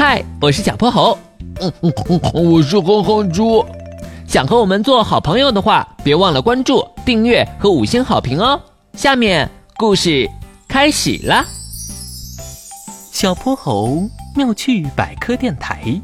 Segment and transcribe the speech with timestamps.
[0.00, 1.18] 嗨，我是小泼猴。
[1.60, 1.92] 嗯嗯
[2.32, 3.66] 嗯，我是哼哼猪。
[4.28, 8.60] 想和我们做好朋友的话，别忘了关注、订阅和五星好评哦。
[8.92, 10.30] 下面故事
[10.68, 11.44] 开始了。
[13.10, 16.00] 小泼猴妙趣百科电台。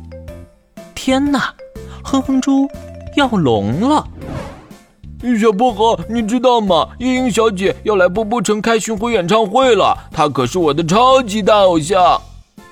[0.93, 1.55] 天哪，
[2.03, 2.69] 哼哼猪
[3.15, 4.05] 要聋了！
[5.41, 6.89] 小泼猴，你知道吗？
[6.99, 12.21] 夜莺小姐要来波波城开巡回演唱会了，她可是我的超级大偶像。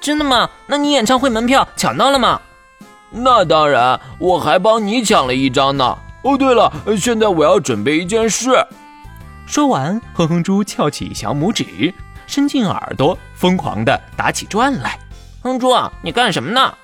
[0.02, 0.50] 真的吗？
[0.66, 2.40] 那你演唱会门票抢到了吗？
[3.12, 5.96] 那当然，我还帮你抢了一张呢。
[6.24, 8.50] 哦，对了，现在我要准备一件事。
[9.46, 11.94] 说完，哼哼猪翘起小拇指，
[12.26, 14.98] 伸进耳朵，疯狂地打起转来。
[15.40, 16.74] 哼猪啊，你干什么呢？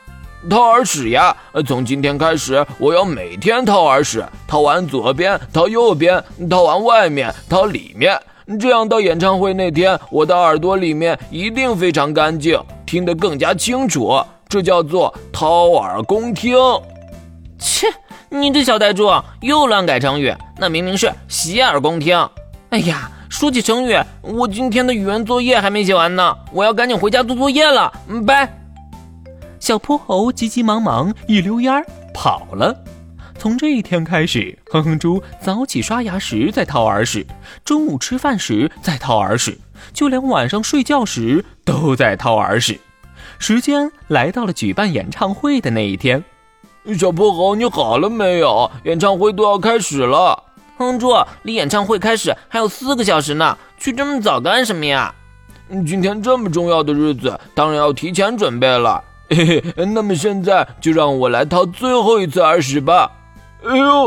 [0.48, 1.36] 掏耳屎呀！
[1.66, 8.16] 从今天开始，我要每天掏耳屎，掏完左边，掏右边，掏完外面，掏里面。
[8.60, 14.18] 这样到演唱会那天，我的耳朵里面一定非常干净，听得更加清楚。
[14.48, 16.56] 这叫做掏耳恭听。
[17.58, 17.86] 切，
[18.30, 19.10] 你这小呆猪
[19.42, 22.16] 又乱改成语，那明明是洗耳恭听。
[22.70, 27.92] 哎呀，说起成语，我今天的语文作业还没写完呢，我要赶紧回家做作业了。
[28.08, 28.50] 嗯，拜。
[29.60, 32.74] 小泼猴急急忙忙一溜烟儿跑了。
[33.38, 37.26] 从这一天开始，哼哼猪早起刷牙时在掏耳屎，
[37.64, 39.58] 中午吃饭时在掏耳屎，
[39.92, 42.80] 就连晚上睡觉时都在掏耳屎。
[43.38, 46.24] 时间来到了举办演唱会的那一天，
[46.98, 48.70] 小泼猴，你好了没有？
[48.84, 50.42] 演唱会都要开始了。
[50.76, 51.12] 哼哼猪，
[51.42, 55.14] 离演唱会开始还有四个小时呢，去这么早干什么呀？
[55.86, 59.04] 今天这么重要的日子，当然要提前准备了。
[59.30, 63.10] 嘿嘿，那么现在就让我来掏最后一次耳屎吧。
[63.62, 64.06] 哎呦，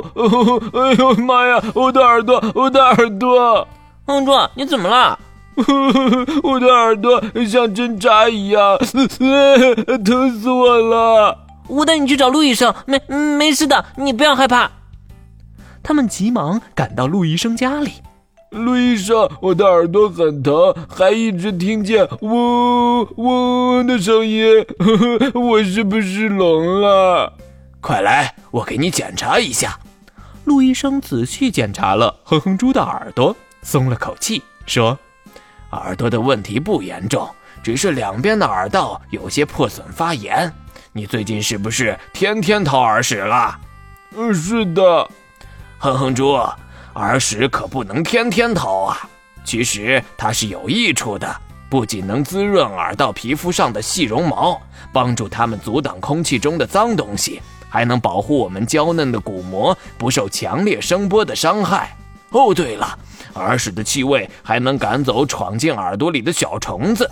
[0.74, 1.62] 哎呦妈呀！
[1.76, 3.68] 我的耳朵，我的耳朵！
[4.08, 5.20] 哼猪，你怎么了？
[6.44, 8.78] 我的耳朵像针扎一样，
[10.06, 11.38] 疼死我了！
[11.68, 14.72] 我带你去找陆医生，没没事的，你不要害怕。
[15.84, 17.94] 他们急忙赶到陆医生家里。
[18.52, 24.66] 陆医生，我的耳朵很疼，还一直听见嗡嗡嗡的声音，
[25.34, 27.34] 我是不是聋了？
[27.80, 29.80] 快来，我给你检查一下。
[30.44, 35.00] 陆医生仔细检查了哼哼猪的耳朵，松了口气，说
[35.72, 37.30] ：“耳朵的问题不严重，
[37.64, 40.52] 只是两边的耳道有些破损发炎。
[40.94, 43.60] 你最近是不是天天掏耳屎了
[44.16, 45.10] ？”“嗯，是的。
[45.80, 46.34] ”“哼哼猪，
[46.96, 49.10] 耳屎可不能天天掏啊。
[49.44, 51.34] 其实它是有益处的。”
[51.72, 54.62] 不仅能滋润耳道皮肤上的细绒毛，
[54.92, 61.96] 帮助它们阻挡空气中的脏东西，还能保护我们娇嫩的鼓膜不受强烈声波的伤害。
[62.32, 62.98] 哦，对了，
[63.36, 67.10] 耳屎的气味还能赶走闯进耳朵里的小虫子。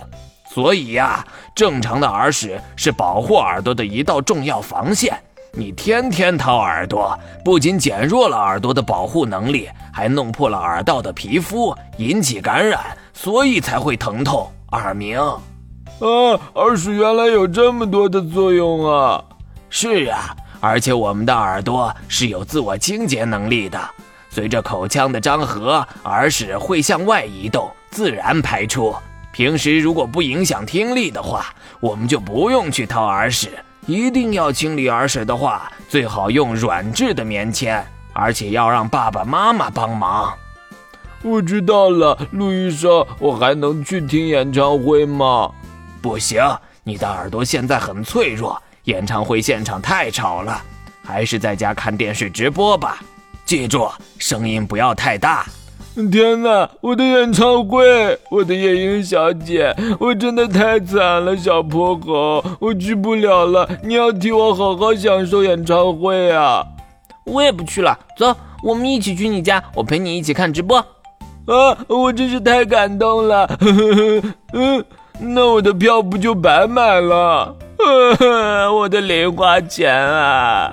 [0.52, 5.16] 所以呀，正常的耳屎是保护耳朵的一道重要防线。
[5.52, 12.80] 你天天掏耳朵，不仅减弱了耳朵的保护能力，还弄破了耳道的皮肤，引起感染。
[13.12, 15.36] 所以才会疼痛耳鸣，啊！
[16.54, 19.22] 耳屎原来有这么多的作用啊！
[19.68, 23.78] 是啊，而且我们的耳朵是有自我清洁能力的，
[24.30, 28.94] 随着口腔的张合，耳屎会向外移动，自然排出。
[29.32, 33.50] 平时如果不影响听力的话，我们就不用去掏耳屎。
[33.86, 40.32] 一定要清理耳屎的话，最好用软质的棉签，而且要让爸爸妈妈帮忙。
[41.22, 45.50] 我知道了，路医生，我还能去听演唱会吗？
[46.00, 46.40] 不行，
[46.84, 50.62] 你的耳朵现在很脆弱，演唱会现场太吵了，
[51.04, 53.02] 还是在家看电视直播吧。
[53.50, 55.44] 记住，声音不要太大。
[56.12, 63.68] 天哪，我的演唱会，我的夜莺小姐，我真的太惨了，小泼猴，我去不了了。
[63.82, 66.64] 你要替我好好享受演唱会啊！
[67.24, 70.78] 我也不去了，走，我们一起去你家，我陪你一起看直播。
[70.78, 71.76] 啊！
[71.88, 74.84] 我真是太感动了，呵呵呵嗯，
[75.18, 77.56] 那我的票不就白买了？
[78.72, 80.72] 我的零花钱啊！